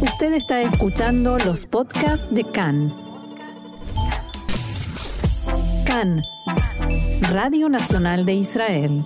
[0.00, 2.94] Usted está escuchando los podcasts de CAN.
[5.86, 6.22] CAN,
[7.30, 9.04] Radio Nacional de Israel.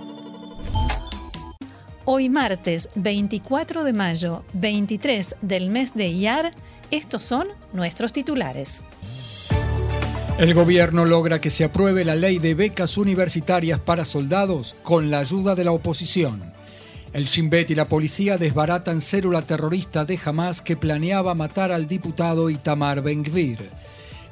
[2.05, 6.51] Hoy martes 24 de mayo, 23 del mes de Iyar,
[6.91, 8.83] estos son nuestros titulares.
[10.39, 15.21] El gobierno logra que se apruebe la ley de becas universitarias para soldados con la
[15.21, 16.50] ayuda de la oposición.
[17.13, 21.89] El Shin Bet y la policía desbaratan célula terrorista de Hamas que planeaba matar al
[21.89, 23.69] diputado Itamar Ben-Gvir.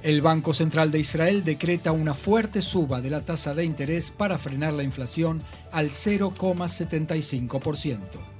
[0.04, 4.38] El Banco Central de Israel decreta una fuerte suba de la tasa de interés para
[4.38, 8.37] frenar la inflación al 0,75%.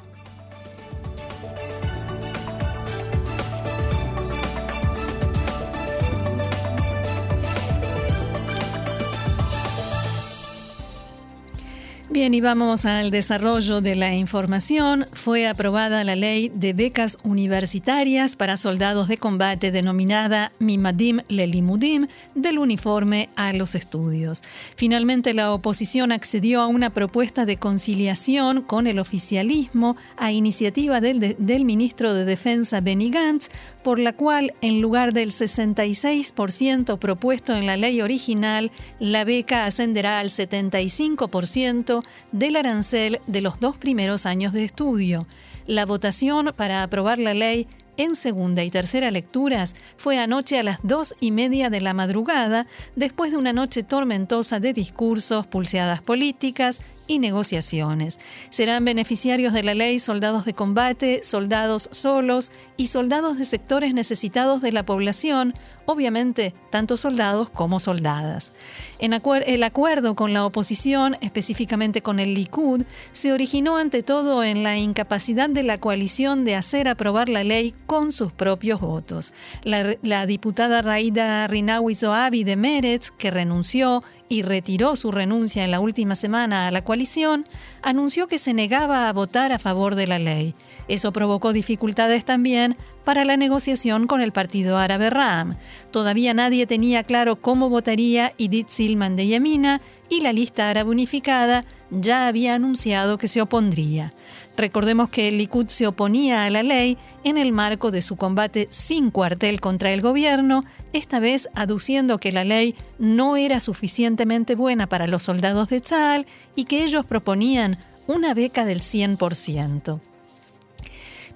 [12.18, 15.06] Bien, y vamos al desarrollo de la información.
[15.12, 22.58] Fue aprobada la ley de becas universitarias para soldados de combate denominada Mimadim Lelimudim, del
[22.58, 24.42] uniforme a los estudios.
[24.74, 31.36] Finalmente, la oposición accedió a una propuesta de conciliación con el oficialismo a iniciativa del,
[31.38, 33.48] del ministro de Defensa Benny Gantz,
[33.84, 40.18] por la cual, en lugar del 66% propuesto en la ley original, la beca ascenderá
[40.18, 42.02] al 75%
[42.32, 45.26] del arancel de los dos primeros años de estudio.
[45.66, 47.66] La votación para aprobar la ley
[47.98, 52.66] en segunda y tercera lecturas fue anoche a las dos y media de la madrugada,
[52.96, 58.20] después de una noche tormentosa de discursos, pulseadas políticas y negociaciones.
[58.50, 64.62] Serán beneficiarios de la ley soldados de combate, soldados solos y soldados de sectores necesitados
[64.62, 65.54] de la población,
[65.88, 68.52] obviamente tanto soldados como soldadas.
[68.98, 74.76] El acuerdo con la oposición, específicamente con el Likud, se originó ante todo en la
[74.76, 79.32] incapacidad de la coalición de hacer aprobar la ley con sus propios votos.
[79.62, 85.80] La, diputada Raida Rinawi Zoabi de Meretz, que renunció y retiró su renuncia en la
[85.80, 87.44] última semana a la coalición,
[87.80, 90.54] anunció que se negaba a votar a favor de la ley.
[90.88, 95.56] Eso provocó dificultades también para la negociación con el partido árabe Ram.
[95.90, 101.64] Todavía nadie tenía claro cómo votaría Edith Silman de Yamina y la lista árabe unificada
[101.90, 104.12] ya había anunciado que se opondría.
[104.56, 109.10] Recordemos que Likud se oponía a la ley en el marco de su combate sin
[109.10, 115.06] cuartel contra el gobierno, esta vez aduciendo que la ley no era suficientemente buena para
[115.06, 116.26] los soldados de Tzal
[116.56, 120.00] y que ellos proponían una beca del 100%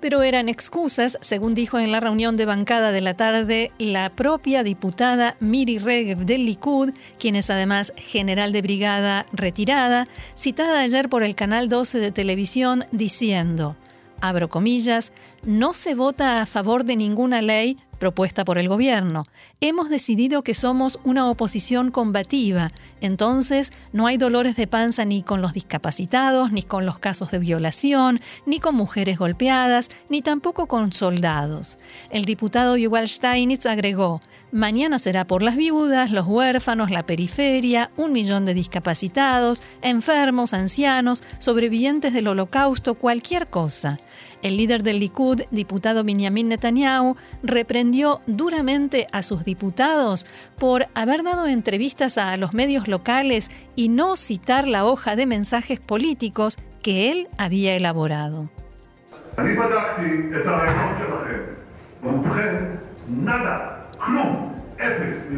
[0.02, 4.64] pero eran excusas, según dijo en la reunión de bancada de la tarde la propia
[4.64, 6.90] diputada Miri Regev del Likud,
[7.20, 12.84] quien es además general de brigada retirada, citada ayer por el canal 12 de televisión
[12.90, 13.76] diciendo,
[14.20, 15.12] abro comillas,
[15.44, 19.22] no se vota a favor de ninguna ley propuesta por el gobierno.
[19.60, 25.40] Hemos decidido que somos una oposición combativa, entonces no hay dolores de panza ni con
[25.40, 30.90] los discapacitados, ni con los casos de violación, ni con mujeres golpeadas, ni tampoco con
[30.90, 31.78] soldados.
[32.10, 34.20] El diputado Yuval Steinitz agregó,
[34.50, 41.22] mañana será por las viudas, los huérfanos, la periferia, un millón de discapacitados, enfermos, ancianos,
[41.38, 44.00] sobrevivientes del holocausto, cualquier cosa.
[44.42, 50.26] El líder del Likud, diputado Benjamin Netanyahu, reprendió duramente a sus diputados
[50.58, 55.78] por haber dado entrevistas a los medios locales y no citar la hoja de mensajes
[55.78, 58.50] políticos que él había elaborado.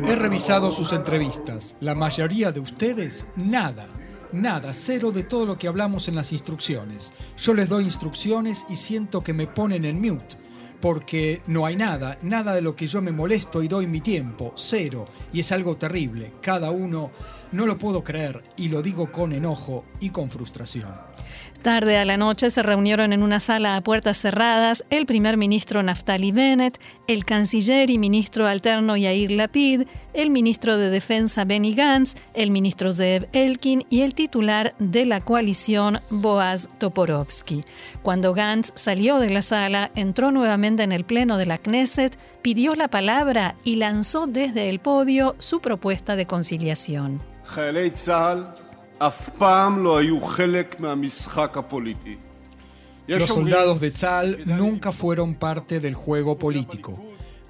[0.06, 1.76] He revisado sus entrevistas.
[1.80, 3.86] La mayoría de ustedes, nada.
[4.34, 7.12] Nada, cero de todo lo que hablamos en las instrucciones.
[7.38, 10.36] Yo les doy instrucciones y siento que me ponen en mute,
[10.80, 14.52] porque no hay nada, nada de lo que yo me molesto y doy mi tiempo,
[14.56, 16.32] cero, y es algo terrible.
[16.42, 17.12] Cada uno,
[17.52, 20.92] no lo puedo creer, y lo digo con enojo y con frustración.
[21.64, 25.82] Tarde a la noche se reunieron en una sala a puertas cerradas el primer ministro
[25.82, 26.78] Naftali Bennett,
[27.08, 32.92] el canciller y ministro alterno Yair Lapid, el ministro de Defensa Benny Gantz, el ministro
[32.92, 37.64] Zev Elkin y el titular de la coalición Boaz Toporovsky.
[38.02, 42.74] Cuando Gantz salió de la sala, entró nuevamente en el pleno de la Knesset, pidió
[42.74, 47.22] la palabra y lanzó desde el podio su propuesta de conciliación.
[53.06, 56.98] Los soldados de Tzal nunca fueron parte del juego político.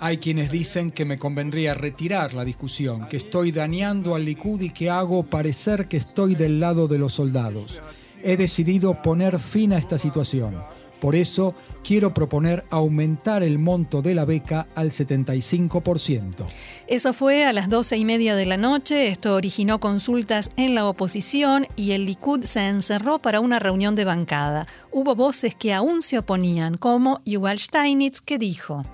[0.01, 4.71] Hay quienes dicen que me convendría retirar la discusión, que estoy dañando al Likud y
[4.71, 7.81] que hago parecer que estoy del lado de los soldados.
[8.23, 10.57] He decidido poner fin a esta situación
[11.05, 11.55] Por eso
[11.87, 16.47] quiero proponer aumentar el monto de la beca al 75%.
[16.87, 19.09] Eso fue a las doce y media de la noche.
[19.09, 24.07] Esto originó consultas en la oposición y el Likud se encerró para una reunión de
[24.07, 24.67] bancada.
[24.93, 28.87] Hubo voces que aún se oponían, como Yuval Steinitz, que dijo.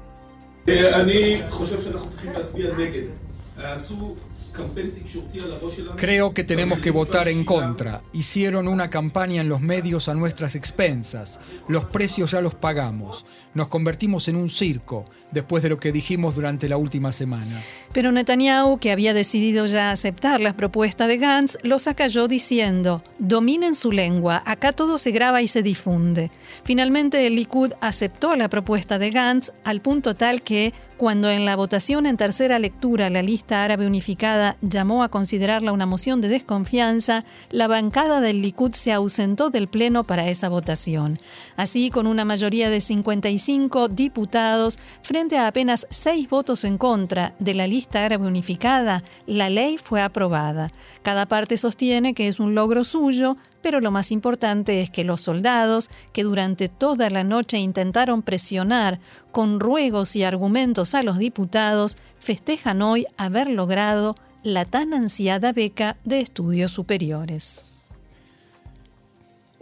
[5.97, 8.03] Creo que tenemos que votar en contra.
[8.13, 11.41] Hicieron una campaña en los medios a nuestras expensas.
[11.69, 13.27] Los precios ya los pagamos.
[13.55, 17.61] Nos convertimos en un circo después de lo que dijimos durante la última semana.
[17.93, 23.75] Pero Netanyahu, que había decidido ya aceptar la propuesta de Gantz, los acalló diciendo, dominen
[23.75, 26.31] su lengua, acá todo se graba y se difunde.
[26.65, 31.57] Finalmente el Likud aceptó la propuesta de Gantz al punto tal que, cuando en la
[31.57, 37.25] votación en tercera lectura la lista árabe unificada llamó a considerarla una moción de desconfianza,
[37.49, 41.17] la bancada del Likud se ausentó del Pleno para esa votación.
[41.57, 47.53] Así, con una mayoría de 55 diputados, frente a apenas seis votos en contra de
[47.53, 50.73] la lista árabe unificada, la ley fue aprobada.
[51.03, 55.21] Cada parte sostiene que es un logro suyo, pero lo más importante es que los
[55.21, 58.99] soldados, que durante toda la noche intentaron presionar
[59.31, 65.99] con ruegos y argumentos a los diputados, festejan hoy haber logrado la tan ansiada beca
[66.03, 67.80] de estudios superiores.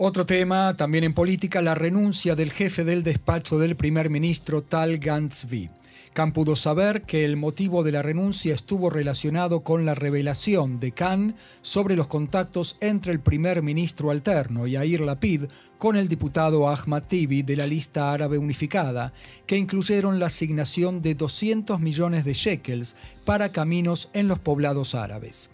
[0.00, 4.98] Otro tema, también en política, la renuncia del jefe del despacho del primer ministro Tal
[4.98, 5.70] Gantzvi.
[6.12, 10.92] Khan pudo saber que el motivo de la renuncia estuvo relacionado con la revelación de
[10.92, 15.46] Khan sobre los contactos entre el primer ministro alterno Yair Lapid
[15.78, 19.12] con el diputado Ahmad Tibi de la lista árabe unificada,
[19.46, 25.50] que incluyeron la asignación de 200 millones de shekels para caminos en los poblados árabes.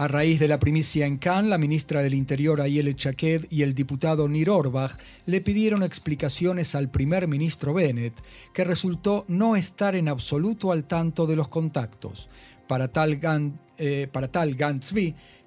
[0.00, 3.74] A raíz de la primicia en Cannes, la ministra del Interior Ayel Chaked y el
[3.74, 4.92] diputado Nir Orbach
[5.26, 8.14] le pidieron explicaciones al primer ministro Bennett,
[8.54, 12.28] que resultó no estar en absoluto al tanto de los contactos.
[12.68, 14.08] Para tal, Gan, eh,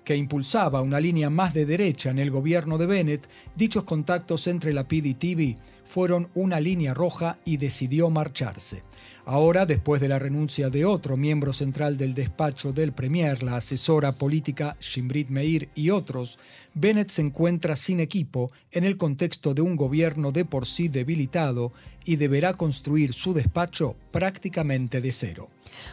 [0.03, 4.73] que impulsaba una línea más de derecha en el gobierno de Bennett, dichos contactos entre
[4.73, 5.55] la PID y TV
[5.85, 8.83] fueron una línea roja y decidió marcharse.
[9.25, 14.13] Ahora, después de la renuncia de otro miembro central del despacho del Premier, la asesora
[14.13, 16.39] política Shimbrit Meir y otros,
[16.73, 21.71] Bennett se encuentra sin equipo en el contexto de un gobierno de por sí debilitado
[22.05, 25.49] y deberá construir su despacho prácticamente de cero.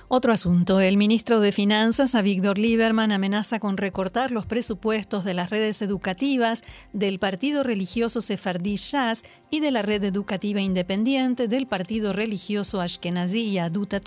[0.08, 0.80] Otro asunto.
[0.80, 6.62] El ministro de Finanzas, Avigdor Lieberman, amenaza con recortar los presupuestos de las redes educativas
[6.92, 13.52] del partido religioso sefardí Shas y de la red educativa independiente del partido religioso Ashkenazi
[13.52, 14.00] Yaduta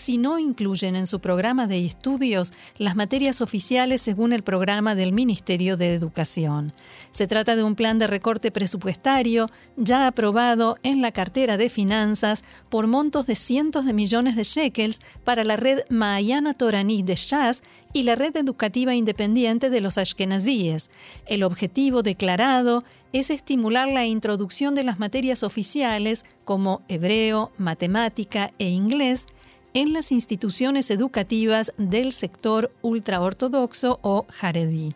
[0.00, 5.12] si no incluyen en su programa de estudios las materias oficiales según el programa del
[5.12, 6.72] Ministerio de Educación.
[7.10, 12.44] Se trata de un plan de recorte presupuestario ya aprobado en la cartera de finanzas
[12.70, 17.62] por montos de cientos de millones de shekels para la red Mahayana Torani de Shas
[17.92, 20.90] y la red educativa independiente de los Ashkenazíes.
[21.26, 28.68] El objetivo declarado es estimular la introducción de las materias oficiales como hebreo, matemática e
[28.68, 29.26] inglés
[29.74, 34.92] en las instituciones educativas del sector ultraortodoxo o jaredí.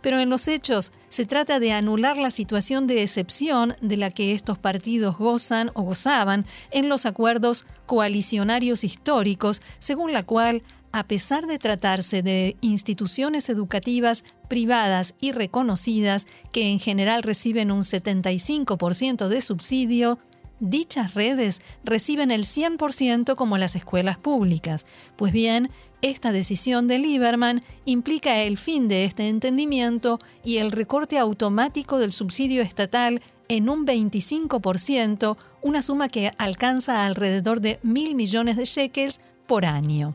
[0.00, 4.32] Pero en los hechos se trata de anular la situación de excepción de la que
[4.32, 10.62] estos partidos gozan o gozaban en los acuerdos coalicionarios históricos, según la cual
[10.92, 17.82] a pesar de tratarse de instituciones educativas privadas y reconocidas que en general reciben un
[17.82, 20.20] 75% de subsidio,
[20.70, 24.86] dichas redes reciben el 100% como las escuelas públicas.
[25.16, 25.70] Pues bien,
[26.02, 32.12] esta decisión de Lieberman implica el fin de este entendimiento y el recorte automático del
[32.12, 39.20] subsidio estatal en un 25%, una suma que alcanza alrededor de mil millones de shekels
[39.46, 40.14] por año.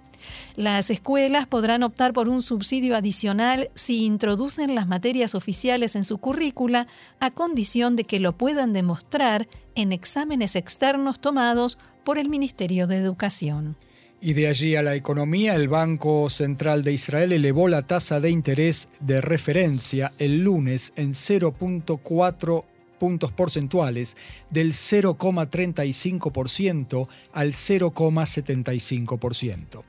[0.56, 6.18] Las escuelas podrán optar por un subsidio adicional si introducen las materias oficiales en su
[6.18, 6.88] currícula
[7.20, 9.48] a condición de que lo puedan demostrar
[9.80, 13.78] en exámenes externos tomados por el Ministerio de Educación.
[14.22, 18.30] Y de allí a la economía, el Banco Central de Israel elevó la tasa de
[18.30, 22.66] interés de referencia el lunes en 0.4
[23.00, 24.16] puntos porcentuales
[24.52, 29.82] del 0,35% al 0,75%.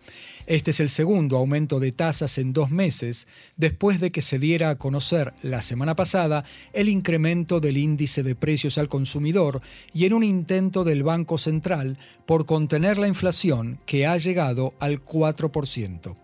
[0.47, 4.71] Este es el segundo aumento de tasas en dos meses después de que se diera
[4.71, 9.61] a conocer la semana pasada el incremento del índice de precios al consumidor
[9.93, 15.05] y en un intento del Banco Central por contener la inflación que ha llegado al
[15.05, 16.17] 4%.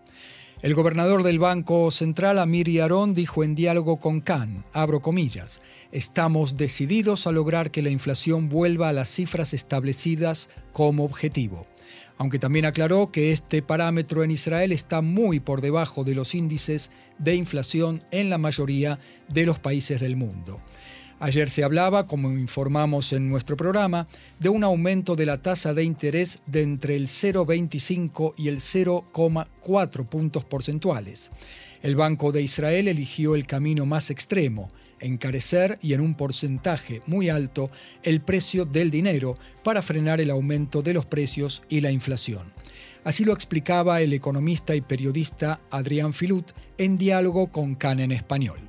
[0.63, 5.61] El gobernador del Banco Central, Amir Yaron, dijo en diálogo con Khan, abro comillas,
[5.91, 11.67] estamos decididos a lograr que la inflación vuelva a las cifras establecidas como objetivo.
[12.17, 16.89] Aunque también aclaró que este parámetro en Israel está muy por debajo de los índices
[17.19, 18.97] de inflación en la mayoría
[19.27, 20.59] de los países del mundo.
[21.19, 24.07] Ayer se hablaba, como informamos en nuestro programa,
[24.39, 30.05] de un aumento de la tasa de interés de entre el 0,25 y el 0,4
[30.05, 31.31] puntos porcentuales.
[31.81, 34.67] El Banco de Israel eligió el camino más extremo,
[34.99, 37.71] encarecer y en un porcentaje muy alto
[38.03, 39.33] el precio del dinero
[39.63, 42.53] para frenar el aumento de los precios y la inflación.
[43.03, 48.66] Así lo explicaba el economista y periodista Adrián Filut en diálogo con CAN en español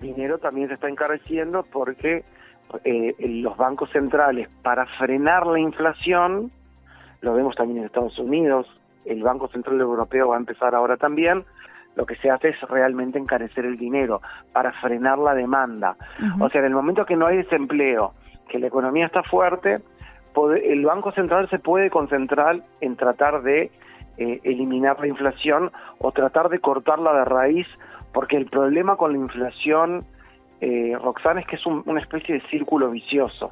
[0.00, 2.24] dinero también se está encareciendo porque
[2.84, 6.50] eh, los bancos centrales, para frenar la inflación,
[7.20, 8.66] lo vemos también en Estados Unidos,
[9.04, 11.44] el Banco Central Europeo va a empezar ahora también,
[11.94, 14.20] lo que se hace es realmente encarecer el dinero
[14.52, 15.96] para frenar la demanda.
[16.40, 18.12] O sea, en el momento que no hay desempleo,
[18.48, 19.80] que la economía está fuerte,
[20.62, 23.70] el Banco Central se puede concentrar en tratar de
[24.18, 27.66] eh, eliminar la inflación o tratar de cortarla de raíz
[28.16, 30.06] porque el problema con la inflación,
[30.62, 33.50] eh, Roxana, es que es una especie de círculo vicioso.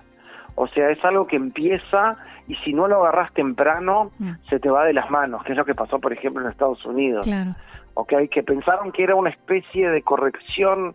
[0.54, 2.16] O sea, es algo que empieza
[2.49, 4.30] y si no lo agarras temprano, mm.
[4.49, 6.83] se te va de las manos, que es lo que pasó, por ejemplo, en Estados
[6.87, 7.26] Unidos.
[7.26, 7.50] Claro.
[7.92, 10.94] Okay, que pensaron que era una especie de corrección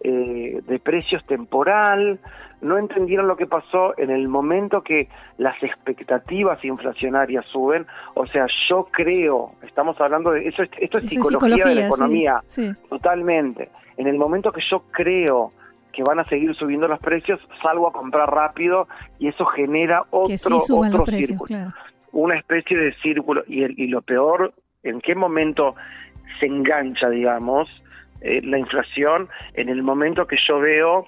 [0.00, 2.18] eh, de precios temporal,
[2.60, 7.86] no entendieron lo que pasó en el momento que las expectativas inflacionarias suben.
[8.14, 12.42] O sea, yo creo, estamos hablando de eso, esto es, psicología, de la economía,
[12.88, 13.70] totalmente.
[13.96, 15.52] En el momento que yo creo
[15.92, 18.86] que van a seguir subiendo los precios, salgo a comprar rápido
[19.18, 21.72] y eso genera otro, otro círculo.
[22.12, 23.44] Una especie de círculo.
[23.46, 25.74] Y, y lo peor, ¿en qué momento
[26.38, 27.68] se engancha, digamos,
[28.20, 29.28] eh, la inflación?
[29.54, 31.06] En el momento que yo veo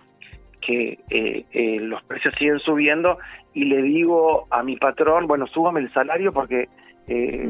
[0.60, 3.18] que eh, eh, los precios siguen subiendo
[3.54, 6.68] y le digo a mi patrón, bueno, súbame el salario porque
[7.06, 7.48] eh,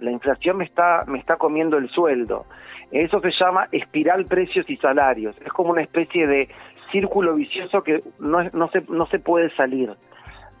[0.00, 2.46] la inflación me está, me está comiendo el sueldo.
[2.90, 5.36] Eso se llama espiral precios y salarios.
[5.44, 6.48] Es como una especie de
[6.90, 9.90] círculo vicioso que no, no, se, no se puede salir.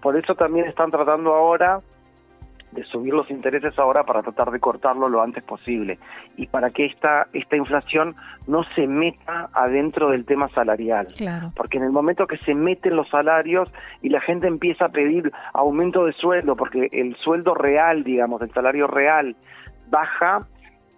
[0.00, 1.80] Por eso también están tratando ahora
[2.72, 5.98] de subir los intereses ahora para tratar de cortarlo lo antes posible
[6.36, 8.14] y para que esta esta inflación
[8.46, 11.08] no se meta adentro del tema salarial.
[11.54, 15.32] Porque en el momento que se meten los salarios y la gente empieza a pedir
[15.52, 19.36] aumento de sueldo, porque el sueldo real, digamos, el salario real
[19.90, 20.46] baja,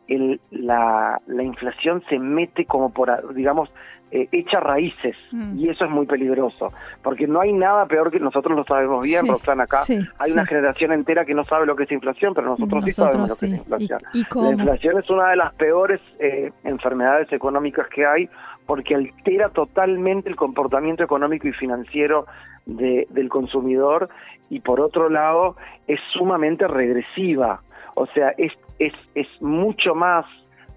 [0.08, 3.70] el, la, la inflación se mete como por, digamos,
[4.10, 5.58] eh, echa raíces mm.
[5.58, 9.26] y eso es muy peligroso porque no hay nada peor que nosotros lo sabemos bien,
[9.26, 9.82] Roxana, acá
[10.18, 13.30] hay una generación entera que no sabe lo que es inflación, pero nosotros, sí sabemos
[13.30, 14.00] lo que es inflación.
[14.12, 18.28] la inflación es una de las peores eh, enfermedades económicas que hay
[18.66, 22.26] porque altera totalmente el comportamiento económico y financiero
[22.66, 24.08] del consumidor
[24.48, 25.56] y por otro lado
[25.88, 27.62] es sumamente regresiva,
[27.94, 30.26] o sea, es, es, es mucho más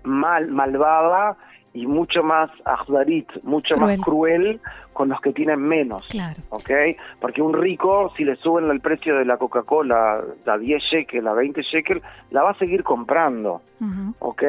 [0.04, 1.38] mal, malvada
[1.74, 4.60] y mucho más ajdarit, mucho más cruel
[4.94, 6.08] con los que tienen menos.
[6.08, 6.36] Claro.
[7.20, 11.34] Porque un rico, si le suben el precio de la Coca-Cola a 10 shekel, a
[11.34, 12.02] 20 shekel,
[12.32, 13.62] la va a seguir comprando.
[14.20, 14.44] ¿Ok?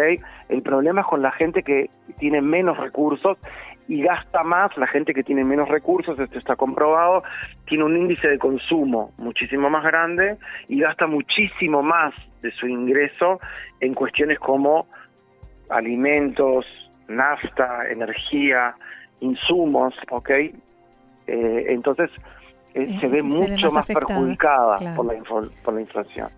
[0.49, 3.37] El problema es con la gente que tiene menos recursos
[3.89, 7.23] y gasta más, la gente que tiene menos recursos, esto está comprobado,
[7.67, 10.37] tiene un índice de consumo muchísimo más grande
[10.69, 13.41] y gasta muchísimo más de su ingreso
[13.81, 14.87] en cuestiones como
[15.71, 16.67] alimentos,
[17.09, 18.75] nafta, energía,
[19.21, 20.31] insumos, ¿ok?
[20.31, 20.53] Eh,
[21.69, 22.11] entonces
[22.75, 25.15] eh, se ve mucho más, perjudicada por, la,
[25.65, 26.29] por la inflación.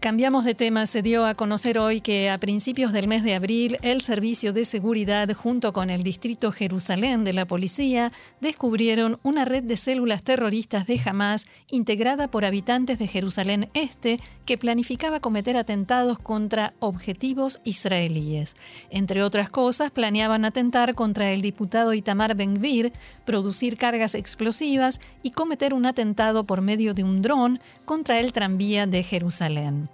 [0.00, 0.86] Cambiamos de tema.
[0.86, 4.64] Se dio a conocer hoy que a principios del mes de abril el Servicio de
[4.64, 10.86] Seguridad junto con el Distrito Jerusalén de la Policía descubrieron una red de células terroristas
[10.86, 18.56] de Hamas integrada por habitantes de Jerusalén Este que planificaba cometer atentados contra objetivos israelíes.
[18.88, 22.92] Entre otras cosas, planeaban atentar contra el diputado Itamar Ben-Gvir,
[23.26, 28.86] producir cargas explosivas y cometer un atentado por medio de un dron contra el tranvía
[28.86, 29.90] de Jerusalén.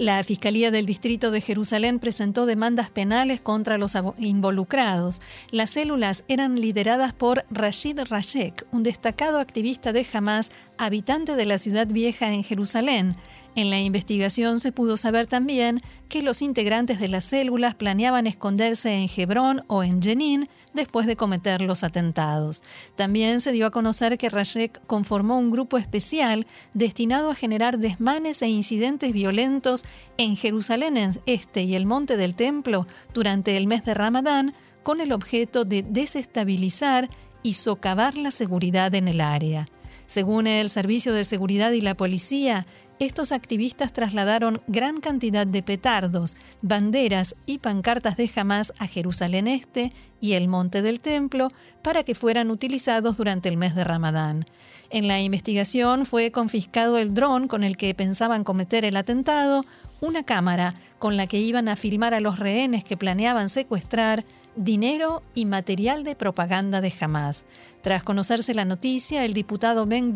[0.00, 5.20] La Fiscalía del Distrito de Jerusalén presentó demandas penales contra los involucrados.
[5.50, 11.58] Las células eran lideradas por Rashid Rashek, un destacado activista de Hamas habitante de la
[11.58, 13.14] ciudad vieja en Jerusalén.
[13.56, 18.92] En la investigación se pudo saber también que los integrantes de las células planeaban esconderse
[18.92, 22.62] en Hebrón o en Jenin después de cometer los atentados.
[22.94, 28.40] También se dio a conocer que Rashek conformó un grupo especial destinado a generar desmanes
[28.42, 29.84] e incidentes violentos
[30.16, 35.12] en Jerusalén Este y el Monte del Templo durante el mes de Ramadán con el
[35.12, 37.10] objeto de desestabilizar
[37.42, 39.68] y socavar la seguridad en el área.
[40.06, 42.66] Según el Servicio de Seguridad y la Policía,
[43.00, 49.94] estos activistas trasladaron gran cantidad de petardos, banderas y pancartas de Hamas a Jerusalén Este
[50.20, 51.48] y el Monte del Templo
[51.82, 54.44] para que fueran utilizados durante el mes de Ramadán.
[54.90, 59.64] En la investigación fue confiscado el dron con el que pensaban cometer el atentado,
[60.02, 64.26] una cámara con la que iban a filmar a los rehenes que planeaban secuestrar,
[64.60, 67.44] dinero y material de propaganda de Hamas.
[67.80, 70.12] Tras conocerse la noticia, el diputado Ben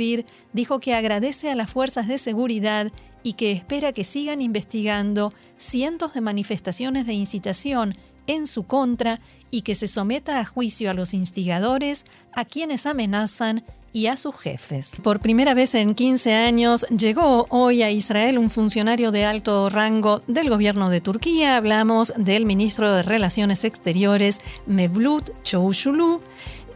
[0.52, 6.12] dijo que agradece a las fuerzas de seguridad y que espera que sigan investigando cientos
[6.12, 7.94] de manifestaciones de incitación
[8.26, 9.18] en su contra
[9.50, 14.34] y que se someta a juicio a los instigadores, a quienes amenazan y a sus
[14.34, 14.96] jefes.
[15.02, 20.20] Por primera vez en 15 años llegó hoy a Israel un funcionario de alto rango
[20.26, 21.56] del gobierno de Turquía.
[21.56, 26.20] Hablamos del ministro de Relaciones Exteriores, Mevlut Çavuşoğlu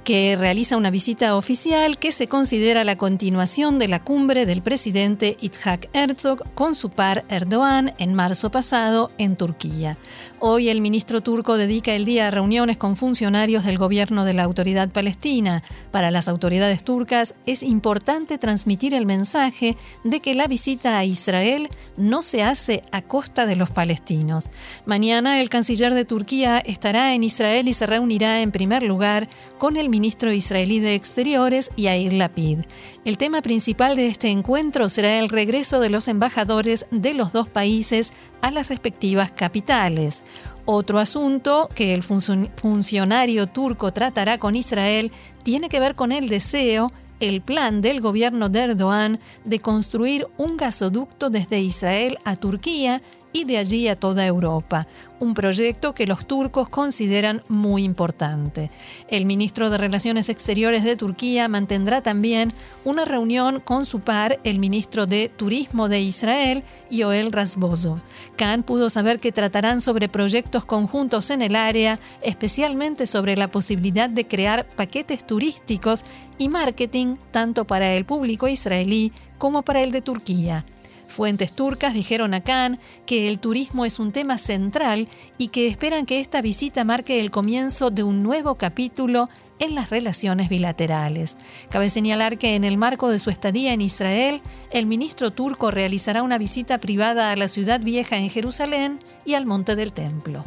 [0.08, 5.36] que realiza una visita oficial que se considera la continuación de la cumbre del presidente
[5.38, 9.98] Itzhak Herzog con su par Erdogan en marzo pasado en Turquía.
[10.40, 14.44] Hoy el ministro turco dedica el día a reuniones con funcionarios del gobierno de la
[14.44, 15.62] autoridad palestina.
[15.90, 21.68] Para las autoridades turcas es importante transmitir el mensaje de que la visita a Israel
[21.98, 24.48] no se hace a costa de los palestinos.
[24.86, 29.76] Mañana el canciller de Turquía estará en Israel y se reunirá en primer lugar con
[29.76, 32.60] el ministro israelí de Exteriores, Yair Lapid.
[33.04, 37.48] El tema principal de este encuentro será el regreso de los embajadores de los dos
[37.48, 40.22] países a las respectivas capitales.
[40.66, 45.10] Otro asunto que el funcionario turco tratará con Israel
[45.42, 50.56] tiene que ver con el deseo, el plan del gobierno de Erdogan de construir un
[50.56, 53.02] gasoducto desde Israel a Turquía
[53.32, 54.87] y de allí a toda Europa,
[55.20, 58.70] un proyecto que los turcos consideran muy importante.
[59.08, 62.52] El ministro de Relaciones Exteriores de Turquía mantendrá también
[62.85, 67.98] una reunión con su par, el ministro de Turismo de Israel, Yoel Razbozov.
[68.37, 74.09] Khan pudo saber que tratarán sobre proyectos conjuntos en el área, especialmente sobre la posibilidad
[74.09, 76.05] de crear paquetes turísticos
[76.38, 80.64] y marketing tanto para el público israelí como para el de Turquía.
[81.09, 86.05] Fuentes turcas dijeron a Khan que el turismo es un tema central y que esperan
[86.05, 91.37] que esta visita marque el comienzo de un nuevo capítulo en las relaciones bilaterales.
[91.71, 96.23] Cabe señalar que en el marco de su estadía en Israel, el ministro turco realizará
[96.23, 100.44] una visita privada a la ciudad vieja en Jerusalén y al Monte del Templo.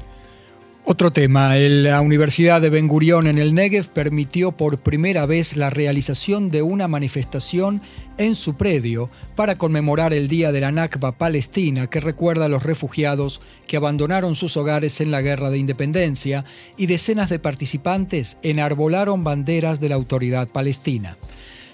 [0.84, 5.70] Otro tema, la Universidad de Ben Gurión en el Negev permitió por primera vez la
[5.70, 7.84] realización de una manifestación
[8.18, 12.64] en su predio para conmemorar el Día de la Nakba palestina que recuerda a los
[12.64, 16.46] refugiados que abandonaron sus hogares en la Guerra de Independencia
[16.78, 21.16] y decenas de participantes enarbolaron banderas de la autoridad palestina.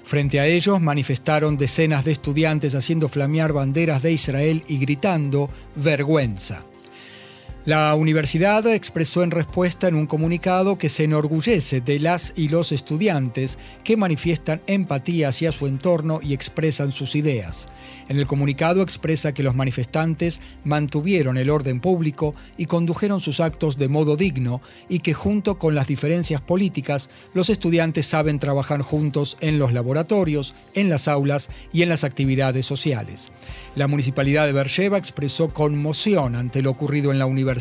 [0.04, 6.62] Frente a ellos manifestaron decenas de estudiantes haciendo flamear banderas de Israel y gritando vergüenza.
[7.68, 12.72] La universidad expresó en respuesta en un comunicado que se enorgullece de las y los
[12.72, 17.68] estudiantes que manifiestan empatía hacia su entorno y expresan sus ideas.
[18.08, 23.78] En el comunicado expresa que los manifestantes mantuvieron el orden público y condujeron sus actos
[23.78, 29.36] de modo digno y que junto con las diferencias políticas, los estudiantes saben trabajar juntos
[29.42, 33.30] en los laboratorios, en las aulas y en las actividades sociales.
[33.76, 37.57] La municipalidad de Beersheba expresó conmoción ante lo ocurrido en la universidad.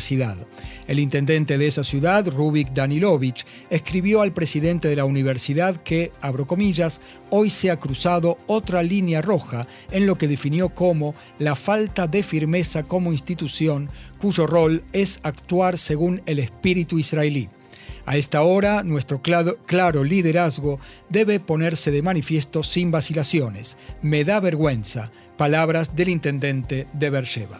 [0.87, 6.45] El intendente de esa ciudad, Rubik Danilovich, escribió al presidente de la universidad que, abro
[6.45, 12.07] comillas, hoy se ha cruzado otra línea roja en lo que definió como la falta
[12.07, 17.49] de firmeza como institución cuyo rol es actuar según el espíritu israelí.
[18.07, 20.79] A esta hora, nuestro claro, liderazgo
[21.09, 23.75] debe ponerse de manifiesto sin vacilaciones.
[24.01, 25.11] Me da vergüenza.
[25.35, 27.59] Palabras del intendente de Beersheba.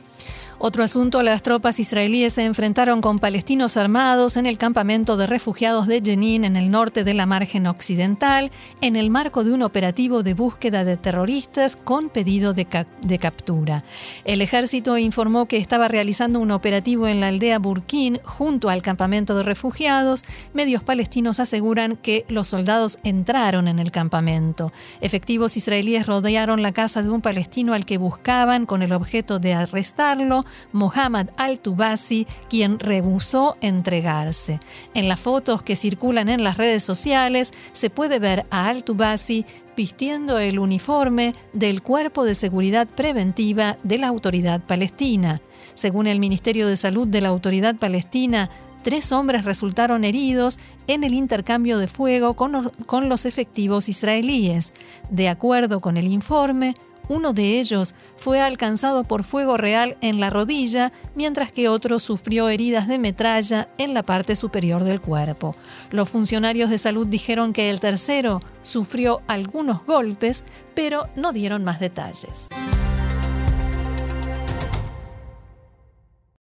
[0.60, 5.86] Otro asunto, las tropas israelíes se enfrentaron con palestinos armados en el campamento de refugiados
[5.86, 8.50] de Jenin en el norte de la margen occidental,
[8.82, 13.84] en el marco de un operativo de búsqueda de terroristas con pedido de, captura.
[14.26, 19.38] El ejército informó que estaba realizando un operativo en la aldea Burkín junto al campamento
[19.38, 20.26] de refugiados.
[20.54, 24.74] Medios palestinos aseguran que los soldados entraron en el campamento.
[25.02, 29.54] Efectivos israelíes rodearon la casa de un palestino al que buscaban con el objeto de
[29.54, 34.60] arrestarlo Mohammad al-Tubasi, quien rehusó entregarse.
[34.94, 39.46] En las fotos que circulan en las redes sociales se puede ver a al-Tubasi
[39.78, 45.40] vistiendo el uniforme del Cuerpo de Seguridad Preventiva de la Autoridad Palestina.
[45.76, 48.50] Según el Ministerio de Salud de la Autoridad Palestina,
[48.82, 50.58] tres hombres resultaron heridos
[50.88, 54.74] en el intercambio de fuego con, con los efectivos israelíes.
[55.12, 56.74] De acuerdo con el informe,
[57.10, 62.50] uno de ellos fue alcanzado por fuego real en la rodilla, mientras que otro sufrió
[62.50, 65.56] heridas de metralla en la parte superior del cuerpo.
[65.92, 70.44] Los funcionarios de salud dijeron que el tercero sufrió algunos golpes,
[70.76, 72.50] pero no dieron más detalles.